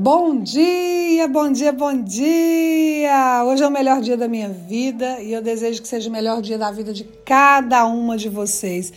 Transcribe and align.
Bom 0.00 0.38
dia, 0.38 1.26
bom 1.26 1.50
dia, 1.50 1.72
bom 1.72 1.92
dia! 2.04 3.42
Hoje 3.44 3.64
é 3.64 3.66
o 3.66 3.70
melhor 3.70 4.00
dia 4.00 4.16
da 4.16 4.28
minha 4.28 4.48
vida 4.48 5.20
e 5.20 5.32
eu 5.32 5.42
desejo 5.42 5.82
que 5.82 5.88
seja 5.88 6.08
o 6.08 6.12
melhor 6.12 6.40
dia 6.40 6.56
da 6.56 6.70
vida 6.70 6.92
de 6.92 7.02
cada 7.24 7.84
uma 7.84 8.16
de 8.16 8.28
vocês. 8.28 8.92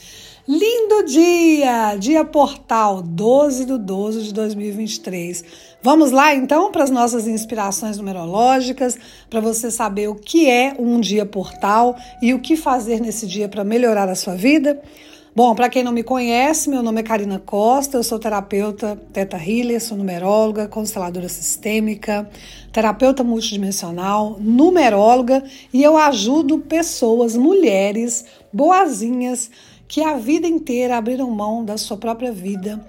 Lindo 0.47 1.03
dia! 1.07 1.95
Dia 1.95 2.23
Portal, 2.23 3.01
12 3.01 3.65
de 3.65 3.79
12 3.79 4.23
de 4.25 4.31
2023. 4.31 5.43
Vamos 5.81 6.11
lá 6.11 6.35
então 6.35 6.71
para 6.71 6.83
as 6.83 6.91
nossas 6.91 7.27
inspirações 7.27 7.97
numerológicas, 7.97 8.95
para 9.27 9.39
você 9.39 9.71
saber 9.71 10.07
o 10.07 10.13
que 10.13 10.47
é 10.47 10.75
um 10.77 10.99
dia 10.99 11.25
portal 11.25 11.95
e 12.21 12.31
o 12.31 12.39
que 12.39 12.55
fazer 12.55 13.01
nesse 13.01 13.25
dia 13.25 13.49
para 13.49 13.63
melhorar 13.63 14.07
a 14.07 14.13
sua 14.13 14.35
vida. 14.35 14.79
Bom, 15.33 15.55
para 15.55 15.69
quem 15.69 15.81
não 15.81 15.93
me 15.93 16.03
conhece, 16.03 16.69
meu 16.69 16.83
nome 16.83 16.99
é 16.99 17.03
Karina 17.03 17.39
Costa, 17.39 17.95
eu 17.95 18.03
sou 18.03 18.19
terapeuta 18.19 19.01
Teta 19.13 19.37
Healer, 19.37 19.81
sou 19.81 19.97
numeróloga, 19.97 20.67
consteladora 20.67 21.29
sistêmica, 21.29 22.29
terapeuta 22.69 23.23
multidimensional, 23.23 24.35
numeróloga 24.41 25.41
e 25.73 25.81
eu 25.81 25.95
ajudo 25.95 26.59
pessoas, 26.59 27.37
mulheres 27.37 28.25
boazinhas 28.51 29.49
que 29.87 30.03
a 30.03 30.17
vida 30.17 30.47
inteira 30.47 30.97
abriram 30.97 31.31
mão 31.31 31.63
da 31.63 31.77
sua 31.77 31.95
própria 31.95 32.33
vida 32.33 32.85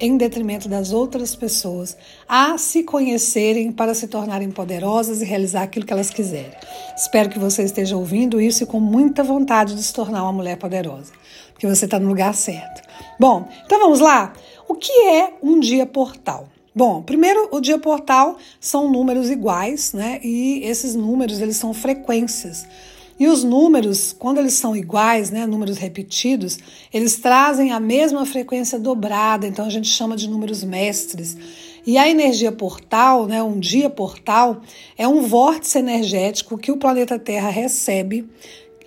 em 0.00 0.16
detrimento 0.16 0.68
das 0.68 0.92
outras 0.92 1.34
pessoas, 1.34 1.96
a 2.28 2.56
se 2.58 2.82
conhecerem 2.82 3.72
para 3.72 3.94
se 3.94 4.06
tornarem 4.06 4.50
poderosas 4.50 5.20
e 5.20 5.24
realizar 5.24 5.62
aquilo 5.62 5.84
que 5.86 5.92
elas 5.92 6.10
quiserem. 6.10 6.52
Espero 6.96 7.28
que 7.28 7.38
você 7.38 7.62
esteja 7.62 7.96
ouvindo 7.96 8.40
isso 8.40 8.62
e 8.62 8.66
com 8.66 8.80
muita 8.80 9.22
vontade 9.22 9.74
de 9.74 9.82
se 9.82 9.92
tornar 9.92 10.22
uma 10.22 10.32
mulher 10.32 10.56
poderosa, 10.56 11.12
porque 11.52 11.66
você 11.66 11.84
está 11.84 11.98
no 11.98 12.08
lugar 12.08 12.34
certo. 12.34 12.82
Bom, 13.18 13.48
então 13.64 13.78
vamos 13.78 14.00
lá? 14.00 14.32
O 14.68 14.74
que 14.74 14.92
é 14.92 15.32
um 15.42 15.58
dia 15.58 15.86
portal? 15.86 16.48
Bom, 16.74 17.02
primeiro, 17.02 17.48
o 17.50 17.60
dia 17.60 17.78
portal 17.78 18.36
são 18.60 18.88
números 18.88 19.30
iguais, 19.30 19.92
né? 19.92 20.20
E 20.22 20.60
esses 20.62 20.94
números, 20.94 21.40
eles 21.40 21.56
são 21.56 21.74
frequências. 21.74 22.64
E 23.18 23.26
os 23.26 23.42
números, 23.42 24.14
quando 24.16 24.38
eles 24.38 24.54
são 24.54 24.76
iguais, 24.76 25.30
né, 25.30 25.44
números 25.44 25.76
repetidos, 25.76 26.58
eles 26.92 27.16
trazem 27.16 27.72
a 27.72 27.80
mesma 27.80 28.24
frequência 28.24 28.78
dobrada, 28.78 29.46
então 29.46 29.64
a 29.64 29.70
gente 29.70 29.88
chama 29.88 30.16
de 30.16 30.28
números 30.28 30.62
mestres. 30.62 31.36
E 31.84 31.98
a 31.98 32.08
energia 32.08 32.52
portal, 32.52 33.26
né, 33.26 33.42
um 33.42 33.58
dia 33.58 33.90
portal, 33.90 34.60
é 34.96 35.08
um 35.08 35.22
vórtice 35.22 35.78
energético 35.78 36.56
que 36.56 36.70
o 36.70 36.76
planeta 36.76 37.18
Terra 37.18 37.50
recebe, 37.50 38.28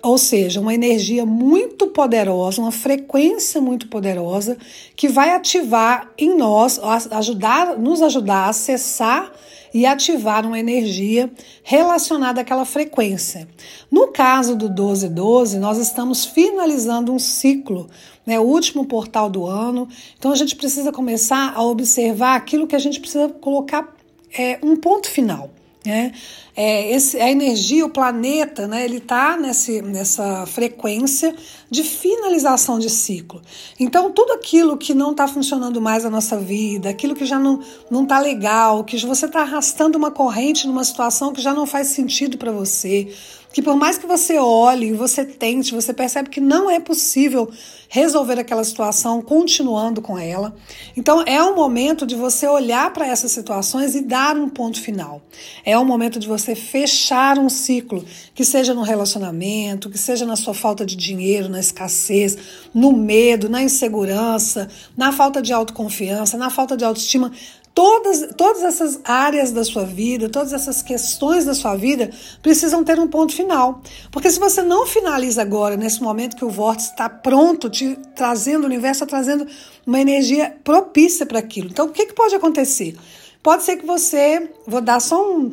ou 0.02 0.18
seja, 0.18 0.60
uma 0.60 0.74
energia 0.74 1.24
muito 1.24 1.86
poderosa, 1.86 2.60
uma 2.60 2.72
frequência 2.72 3.60
muito 3.60 3.86
poderosa 3.86 4.58
que 4.96 5.08
vai 5.08 5.30
ativar 5.30 6.10
em 6.18 6.36
nós, 6.36 6.80
ajudar, 7.12 7.78
nos 7.78 8.02
ajudar 8.02 8.46
a 8.46 8.48
acessar 8.48 9.32
e 9.72 9.86
ativar 9.86 10.44
uma 10.44 10.58
energia 10.58 11.30
relacionada 11.62 12.40
àquela 12.40 12.64
frequência. 12.64 13.48
No 13.90 14.08
caso 14.08 14.56
do 14.56 14.66
1212, 14.66 15.58
nós 15.58 15.78
estamos 15.78 16.24
finalizando 16.24 17.12
um 17.12 17.18
ciclo, 17.18 17.88
né, 18.26 18.38
o 18.38 18.42
último 18.42 18.84
portal 18.84 19.30
do 19.30 19.46
ano. 19.46 19.88
Então 20.18 20.32
a 20.32 20.36
gente 20.36 20.56
precisa 20.56 20.92
começar 20.92 21.52
a 21.54 21.62
observar 21.62 22.34
aquilo 22.34 22.66
que 22.66 22.76
a 22.76 22.80
gente 22.80 23.00
precisa 23.00 23.28
colocar 23.28 23.94
é, 24.36 24.58
um 24.62 24.76
ponto 24.76 25.08
final. 25.08 25.48
Né? 25.84 26.12
É, 26.54 26.92
esse, 26.92 27.18
a 27.20 27.28
energia, 27.30 27.84
o 27.84 27.90
planeta, 27.90 28.68
né, 28.68 28.84
ele 28.84 28.98
está 28.98 29.36
nessa 29.36 30.46
frequência 30.46 31.34
de 31.68 31.82
finalização 31.82 32.78
de 32.78 32.88
ciclo. 32.88 33.42
Então, 33.80 34.12
tudo 34.12 34.32
aquilo 34.32 34.76
que 34.76 34.94
não 34.94 35.10
está 35.10 35.26
funcionando 35.26 35.80
mais 35.80 36.04
na 36.04 36.10
nossa 36.10 36.38
vida, 36.38 36.88
aquilo 36.88 37.16
que 37.16 37.24
já 37.24 37.38
não 37.38 37.60
está 38.02 38.20
legal, 38.20 38.84
que 38.84 38.96
você 38.98 39.26
está 39.26 39.40
arrastando 39.40 39.98
uma 39.98 40.10
corrente 40.10 40.66
numa 40.66 40.84
situação 40.84 41.32
que 41.32 41.40
já 41.40 41.52
não 41.52 41.66
faz 41.66 41.88
sentido 41.88 42.38
para 42.38 42.52
você, 42.52 43.12
que 43.52 43.62
por 43.62 43.76
mais 43.76 43.98
que 43.98 44.06
você 44.06 44.38
olhe, 44.38 44.92
você 44.92 45.24
tente, 45.24 45.74
você 45.74 45.92
percebe 45.92 46.30
que 46.30 46.40
não 46.40 46.70
é 46.70 46.80
possível 46.80 47.50
resolver 47.88 48.40
aquela 48.40 48.64
situação 48.64 49.20
continuando 49.20 50.00
com 50.00 50.18
ela. 50.18 50.56
Então 50.96 51.22
é 51.26 51.42
um 51.42 51.54
momento 51.54 52.06
de 52.06 52.14
você 52.14 52.46
olhar 52.46 52.90
para 52.92 53.06
essas 53.06 53.32
situações 53.32 53.94
e 53.94 54.00
dar 54.00 54.34
um 54.34 54.48
ponto 54.48 54.80
final. 54.80 55.20
É 55.62 55.78
um 55.78 55.84
momento 55.84 56.18
de 56.18 56.26
você 56.26 56.54
fechar 56.54 57.38
um 57.38 57.50
ciclo, 57.50 58.02
que 58.34 58.46
seja 58.46 58.72
no 58.72 58.80
relacionamento, 58.80 59.90
que 59.90 59.98
seja 59.98 60.24
na 60.24 60.36
sua 60.36 60.54
falta 60.54 60.86
de 60.86 60.96
dinheiro, 60.96 61.50
na 61.50 61.60
escassez, 61.60 62.38
no 62.72 62.92
medo, 62.92 63.50
na 63.50 63.62
insegurança, 63.62 64.70
na 64.96 65.12
falta 65.12 65.42
de 65.42 65.52
autoconfiança, 65.52 66.38
na 66.38 66.48
falta 66.48 66.74
de 66.76 66.86
autoestima. 66.86 67.30
Todas, 67.74 68.34
todas 68.36 68.62
essas 68.62 69.00
áreas 69.02 69.50
da 69.50 69.64
sua 69.64 69.84
vida, 69.84 70.28
todas 70.28 70.52
essas 70.52 70.82
questões 70.82 71.46
da 71.46 71.54
sua 71.54 71.74
vida 71.74 72.10
precisam 72.42 72.84
ter 72.84 72.98
um 72.98 73.08
ponto 73.08 73.34
final. 73.34 73.80
Porque 74.10 74.30
se 74.30 74.38
você 74.38 74.60
não 74.62 74.86
finaliza 74.86 75.40
agora, 75.40 75.74
nesse 75.74 76.02
momento 76.02 76.36
que 76.36 76.44
o 76.44 76.50
vórtice 76.50 76.90
está 76.90 77.08
pronto, 77.08 77.70
te 77.70 77.96
trazendo, 78.14 78.64
o 78.64 78.66
universo 78.66 79.04
está 79.04 79.16
trazendo 79.16 79.46
uma 79.86 79.98
energia 79.98 80.54
propícia 80.62 81.24
para 81.24 81.38
aquilo. 81.38 81.68
Então, 81.70 81.86
o 81.86 81.90
que, 81.90 82.06
que 82.06 82.12
pode 82.12 82.34
acontecer? 82.34 82.94
Pode 83.42 83.62
ser 83.62 83.78
que 83.78 83.86
você, 83.86 84.50
vou 84.66 84.82
dar 84.82 85.00
só 85.00 85.32
um, 85.32 85.52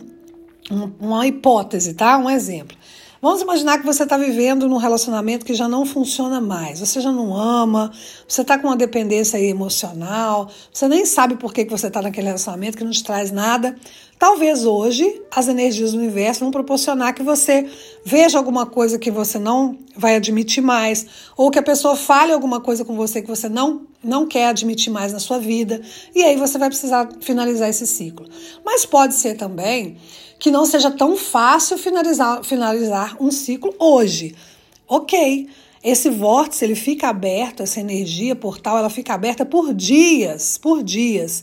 um, 0.69 0.91
uma 0.99 1.25
hipótese, 1.25 1.93
tá? 1.93 2.17
Um 2.17 2.29
exemplo. 2.29 2.77
Vamos 3.21 3.41
imaginar 3.41 3.77
que 3.79 3.85
você 3.85 4.03
está 4.03 4.17
vivendo 4.17 4.69
num 4.69 4.77
relacionamento 4.77 5.45
que 5.45 5.53
já 5.53 5.67
não 5.67 5.85
funciona 5.85 6.39
mais. 6.39 6.79
Você 6.79 7.01
já 7.01 7.11
não 7.11 7.35
ama, 7.35 7.91
você 8.25 8.41
está 8.41 8.57
com 8.57 8.67
uma 8.67 8.77
dependência 8.77 9.37
emocional, 9.37 10.49
você 10.71 10.87
nem 10.87 11.05
sabe 11.05 11.35
por 11.35 11.53
que, 11.53 11.65
que 11.65 11.71
você 11.71 11.87
está 11.87 12.01
naquele 12.01 12.27
relacionamento 12.27 12.77
que 12.77 12.83
não 12.83 12.91
te 12.91 13.03
traz 13.03 13.29
nada. 13.29 13.75
Talvez 14.19 14.65
hoje 14.65 15.21
as 15.31 15.47
energias 15.47 15.93
do 15.93 15.97
universo 15.97 16.41
vão 16.41 16.51
proporcionar 16.51 17.15
que 17.15 17.23
você 17.23 17.65
veja 18.03 18.37
alguma 18.37 18.65
coisa 18.65 18.99
que 18.99 19.09
você 19.09 19.39
não 19.39 19.79
vai 19.95 20.17
admitir 20.17 20.61
mais, 20.61 21.07
ou 21.37 21.49
que 21.49 21.57
a 21.57 21.63
pessoa 21.63 21.95
fale 21.95 22.33
alguma 22.33 22.59
coisa 22.59 22.83
com 22.83 22.97
você 22.97 23.21
que 23.21 23.29
você 23.29 23.47
não, 23.47 23.87
não 24.03 24.27
quer 24.27 24.47
admitir 24.47 24.91
mais 24.91 25.13
na 25.13 25.19
sua 25.19 25.39
vida, 25.39 25.81
e 26.13 26.21
aí 26.21 26.35
você 26.35 26.57
vai 26.57 26.67
precisar 26.67 27.07
finalizar 27.21 27.69
esse 27.69 27.87
ciclo. 27.87 28.27
Mas 28.65 28.85
pode 28.85 29.15
ser 29.15 29.35
também 29.35 29.95
que 30.37 30.51
não 30.51 30.65
seja 30.65 30.91
tão 30.91 31.15
fácil 31.15 31.77
finalizar, 31.77 32.43
finalizar 32.43 33.15
um 33.21 33.31
ciclo 33.31 33.73
hoje. 33.79 34.35
Ok, 34.85 35.47
esse 35.81 36.09
vórtice 36.09 36.65
ele 36.65 36.75
fica 36.75 37.07
aberto, 37.07 37.63
essa 37.63 37.79
energia 37.79 38.35
portal, 38.35 38.77
ela 38.77 38.89
fica 38.89 39.13
aberta 39.13 39.45
por 39.45 39.73
dias, 39.73 40.57
por 40.57 40.83
dias 40.83 41.41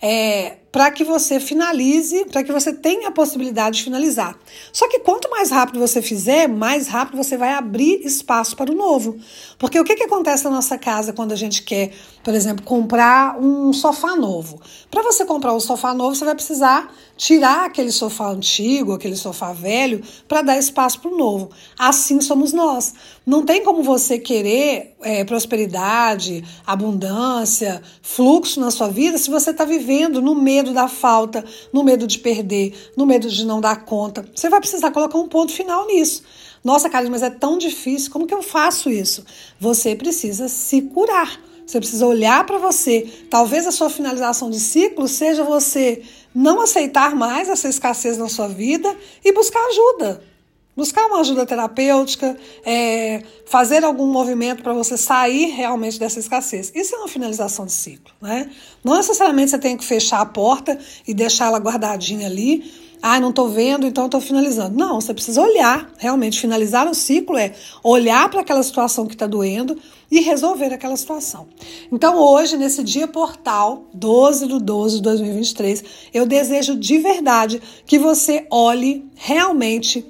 é, 0.00 0.57
para 0.78 0.92
que 0.92 1.02
você 1.02 1.40
finalize, 1.40 2.24
para 2.26 2.44
que 2.44 2.52
você 2.52 2.72
tenha 2.72 3.08
a 3.08 3.10
possibilidade 3.10 3.78
de 3.78 3.82
finalizar. 3.82 4.38
Só 4.72 4.88
que 4.88 5.00
quanto 5.00 5.28
mais 5.28 5.50
rápido 5.50 5.80
você 5.80 6.00
fizer, 6.00 6.46
mais 6.46 6.86
rápido 6.86 7.16
você 7.16 7.36
vai 7.36 7.52
abrir 7.52 8.06
espaço 8.06 8.54
para 8.54 8.70
o 8.70 8.76
novo. 8.76 9.18
Porque 9.58 9.80
o 9.80 9.82
que, 9.82 9.96
que 9.96 10.04
acontece 10.04 10.44
na 10.44 10.50
nossa 10.50 10.78
casa 10.78 11.12
quando 11.12 11.32
a 11.32 11.36
gente 11.36 11.64
quer, 11.64 11.90
por 12.22 12.32
exemplo, 12.32 12.64
comprar 12.64 13.36
um 13.40 13.72
sofá 13.72 14.14
novo? 14.14 14.60
Para 14.88 15.02
você 15.02 15.24
comprar 15.24 15.52
um 15.52 15.58
sofá 15.58 15.92
novo, 15.92 16.14
você 16.14 16.24
vai 16.24 16.36
precisar 16.36 16.94
tirar 17.18 17.66
aquele 17.66 17.90
sofá 17.90 18.30
antigo, 18.30 18.92
aquele 18.92 19.16
sofá 19.16 19.52
velho, 19.52 20.00
para 20.28 20.40
dar 20.40 20.56
espaço 20.56 21.00
para 21.00 21.10
o 21.10 21.18
novo. 21.18 21.50
Assim 21.76 22.20
somos 22.20 22.52
nós. 22.52 22.94
Não 23.26 23.44
tem 23.44 23.64
como 23.64 23.82
você 23.82 24.20
querer 24.20 24.94
é, 25.02 25.24
prosperidade, 25.24 26.44
abundância, 26.64 27.82
fluxo 28.00 28.60
na 28.60 28.70
sua 28.70 28.88
vida 28.88 29.18
se 29.18 29.28
você 29.28 29.50
está 29.50 29.64
vivendo 29.64 30.22
no 30.22 30.34
medo 30.34 30.72
da 30.72 30.86
falta, 30.86 31.44
no 31.72 31.82
medo 31.82 32.06
de 32.06 32.20
perder, 32.20 32.92
no 32.96 33.04
medo 33.04 33.28
de 33.28 33.44
não 33.44 33.60
dar 33.60 33.84
conta. 33.84 34.24
Você 34.32 34.48
vai 34.48 34.60
precisar 34.60 34.92
colocar 34.92 35.18
um 35.18 35.28
ponto 35.28 35.52
final 35.52 35.88
nisso. 35.88 36.22
Nossa, 36.62 36.88
Carlos, 36.88 37.10
mas 37.10 37.22
é 37.24 37.30
tão 37.30 37.58
difícil. 37.58 38.12
Como 38.12 38.26
que 38.26 38.34
eu 38.34 38.42
faço 38.42 38.90
isso? 38.90 39.24
Você 39.58 39.96
precisa 39.96 40.48
se 40.48 40.82
curar. 40.82 41.40
Você 41.68 41.80
precisa 41.80 42.06
olhar 42.06 42.46
para 42.46 42.58
você. 42.58 43.06
Talvez 43.28 43.66
a 43.66 43.70
sua 43.70 43.90
finalização 43.90 44.48
de 44.48 44.58
ciclo 44.58 45.06
seja 45.06 45.44
você 45.44 46.02
não 46.38 46.60
aceitar 46.60 47.16
mais 47.16 47.48
essa 47.48 47.68
escassez 47.68 48.16
na 48.16 48.28
sua 48.28 48.46
vida 48.46 48.96
e 49.24 49.32
buscar 49.32 49.58
ajuda. 49.66 50.22
Buscar 50.76 51.06
uma 51.06 51.18
ajuda 51.18 51.44
terapêutica, 51.44 52.38
é, 52.64 53.24
fazer 53.44 53.82
algum 53.82 54.06
movimento 54.06 54.62
para 54.62 54.72
você 54.72 54.96
sair 54.96 55.46
realmente 55.46 55.98
dessa 55.98 56.20
escassez. 56.20 56.70
Isso 56.72 56.94
é 56.94 56.98
uma 56.98 57.08
finalização 57.08 57.66
de 57.66 57.72
ciclo. 57.72 58.14
Né? 58.22 58.48
Não 58.84 58.96
necessariamente 58.96 59.50
você 59.50 59.58
tem 59.58 59.76
que 59.76 59.84
fechar 59.84 60.20
a 60.20 60.26
porta 60.26 60.78
e 61.08 61.12
deixar 61.12 61.46
ela 61.46 61.58
guardadinha 61.58 62.28
ali. 62.28 62.72
Ah, 63.02 63.20
não 63.20 63.30
estou 63.30 63.48
vendo, 63.48 63.86
então 63.86 64.06
estou 64.06 64.20
finalizando. 64.20 64.76
Não, 64.76 65.00
você 65.00 65.14
precisa 65.14 65.40
olhar. 65.40 65.90
Realmente, 65.98 66.40
finalizar 66.40 66.88
o 66.88 66.94
ciclo 66.94 67.36
é 67.36 67.54
olhar 67.82 68.28
para 68.28 68.40
aquela 68.40 68.62
situação 68.62 69.06
que 69.06 69.14
está 69.14 69.26
doendo 69.26 69.76
e 70.10 70.20
resolver 70.20 70.72
aquela 70.72 70.96
situação. 70.96 71.46
Então, 71.92 72.18
hoje, 72.18 72.56
nesse 72.56 72.82
dia 72.82 73.06
portal, 73.06 73.84
12 73.92 74.46
de 74.46 74.58
12 74.58 74.96
de 74.96 75.02
2023, 75.02 75.84
eu 76.12 76.26
desejo 76.26 76.76
de 76.76 76.98
verdade 76.98 77.62
que 77.86 77.98
você 77.98 78.46
olhe 78.50 79.04
realmente 79.14 80.04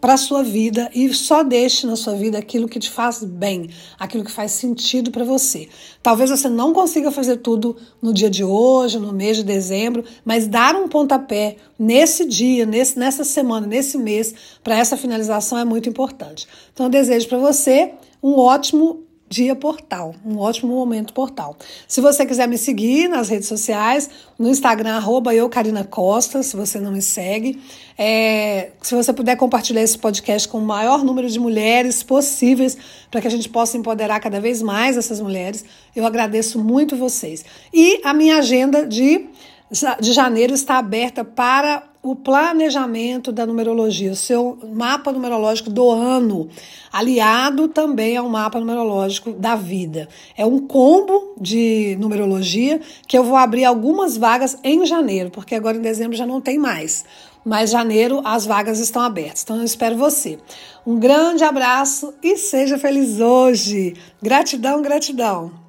para 0.00 0.14
a 0.14 0.16
sua 0.16 0.42
vida 0.42 0.90
e 0.94 1.12
só 1.12 1.42
deixe 1.42 1.86
na 1.86 1.96
sua 1.96 2.14
vida 2.14 2.38
aquilo 2.38 2.68
que 2.68 2.78
te 2.78 2.90
faz 2.90 3.22
bem, 3.24 3.70
aquilo 3.98 4.24
que 4.24 4.30
faz 4.30 4.52
sentido 4.52 5.10
para 5.10 5.24
você. 5.24 5.68
Talvez 6.02 6.30
você 6.30 6.48
não 6.48 6.72
consiga 6.72 7.10
fazer 7.10 7.38
tudo 7.38 7.76
no 8.00 8.12
dia 8.12 8.30
de 8.30 8.44
hoje, 8.44 8.98
no 8.98 9.12
mês 9.12 9.36
de 9.36 9.44
dezembro, 9.44 10.04
mas 10.24 10.46
dar 10.46 10.76
um 10.76 10.88
pontapé 10.88 11.56
nesse 11.78 12.24
dia, 12.24 12.64
nesse, 12.64 12.98
nessa 12.98 13.24
semana, 13.24 13.66
nesse 13.66 13.98
mês, 13.98 14.34
para 14.62 14.76
essa 14.76 14.96
finalização 14.96 15.58
é 15.58 15.64
muito 15.64 15.88
importante. 15.88 16.46
Então, 16.72 16.86
eu 16.86 16.90
desejo 16.90 17.28
para 17.28 17.38
você 17.38 17.94
um 18.22 18.34
ótimo 18.38 19.07
Dia 19.30 19.54
Portal, 19.54 20.14
um 20.24 20.38
ótimo 20.38 20.74
momento 20.74 21.12
portal. 21.12 21.54
Se 21.86 22.00
você 22.00 22.24
quiser 22.24 22.48
me 22.48 22.56
seguir 22.56 23.08
nas 23.08 23.28
redes 23.28 23.46
sociais, 23.46 24.08
no 24.38 24.48
Instagram, 24.48 24.96
arroba 24.96 25.34
eu, 25.34 25.48
Karina 25.50 25.84
Costa, 25.84 26.42
se 26.42 26.56
você 26.56 26.80
não 26.80 26.92
me 26.92 27.02
segue. 27.02 27.60
É, 27.98 28.70
se 28.80 28.94
você 28.94 29.12
puder 29.12 29.36
compartilhar 29.36 29.82
esse 29.82 29.98
podcast 29.98 30.48
com 30.48 30.58
o 30.58 30.64
maior 30.64 31.04
número 31.04 31.28
de 31.28 31.38
mulheres 31.38 32.02
possíveis, 32.02 32.78
para 33.10 33.20
que 33.20 33.26
a 33.26 33.30
gente 33.30 33.50
possa 33.50 33.76
empoderar 33.76 34.18
cada 34.20 34.40
vez 34.40 34.62
mais 34.62 34.96
essas 34.96 35.20
mulheres, 35.20 35.62
eu 35.94 36.06
agradeço 36.06 36.58
muito 36.58 36.96
vocês. 36.96 37.44
E 37.72 38.00
a 38.04 38.14
minha 38.14 38.38
agenda 38.38 38.86
de, 38.86 39.26
de 40.00 40.12
janeiro 40.12 40.54
está 40.54 40.78
aberta 40.78 41.24
para 41.24 41.82
o 42.02 42.14
planejamento 42.16 43.30
da 43.30 43.44
numerologia, 43.44 44.12
o 44.12 44.16
seu 44.16 44.58
mapa 44.72 45.12
numerológico 45.12 45.68
do 45.68 45.90
ano, 45.90 46.48
aliado 46.92 47.68
também 47.68 48.16
ao 48.16 48.28
mapa 48.28 48.58
numerológico 48.60 49.32
da 49.32 49.56
vida. 49.56 50.08
É 50.36 50.46
um 50.46 50.58
combo 50.60 51.34
de 51.38 51.96
numerologia 52.00 52.80
que 53.06 53.18
eu 53.18 53.24
vou 53.24 53.36
abrir 53.36 53.64
algumas 53.64 54.16
vagas 54.16 54.56
em 54.62 54.86
janeiro, 54.86 55.30
porque 55.30 55.54
agora 55.54 55.76
em 55.76 55.82
dezembro 55.82 56.16
já 56.16 56.26
não 56.26 56.40
tem 56.40 56.58
mais. 56.58 57.04
Mas 57.44 57.70
janeiro 57.70 58.22
as 58.24 58.46
vagas 58.46 58.78
estão 58.78 59.02
abertas. 59.02 59.42
Então 59.42 59.56
eu 59.56 59.64
espero 59.64 59.96
você. 59.96 60.38
Um 60.86 60.98
grande 60.98 61.44
abraço 61.44 62.14
e 62.22 62.36
seja 62.36 62.78
feliz 62.78 63.20
hoje. 63.20 63.94
Gratidão, 64.22 64.80
gratidão. 64.82 65.67